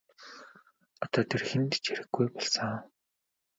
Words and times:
Одоо 1.03 1.23
тэр 1.29 1.41
хэнд 1.49 1.71
ч 1.83 1.85
хэрэггүй 1.87 2.25
болсон. 2.33 2.71